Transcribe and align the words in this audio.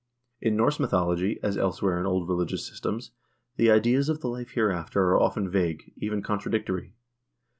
1 0.41 0.47
In 0.47 0.57
Norse 0.57 0.79
mythology, 0.79 1.39
as 1.43 1.59
elsewhere 1.59 1.99
in 1.99 2.07
old 2.07 2.27
religious 2.27 2.65
systems, 2.65 3.11
the 3.57 3.69
ideas 3.69 4.09
of 4.09 4.19
the 4.19 4.29
life 4.29 4.49
hereafter 4.53 5.03
are 5.09 5.21
often 5.21 5.47
vague, 5.47 5.93
even 5.95 6.23
contradictory. 6.23 6.95